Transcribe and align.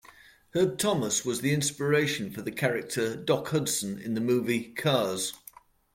Herb 0.55 0.79
Thomas 0.79 1.23
was 1.23 1.41
the 1.41 1.53
inspiration 1.53 2.31
for 2.31 2.41
the 2.41 2.49
character 2.51 3.15
"Doc 3.15 3.49
Hudson" 3.49 3.99
in 3.99 4.15
the 4.15 4.19
movie 4.19 4.63
"Cars". 4.73 5.33